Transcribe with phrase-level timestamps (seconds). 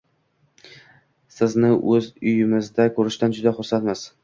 [1.35, 4.07] Sizni o'z uyimizda ko'rishdan juda xursandmiz.